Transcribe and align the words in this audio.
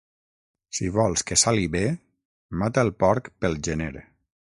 Si 0.77 0.87
vols 0.95 1.23
que 1.31 1.37
sali 1.41 1.67
bé, 1.75 1.83
mata 2.63 2.85
el 2.87 2.91
porc 3.05 3.29
pel 3.45 3.59
gener. 3.69 3.93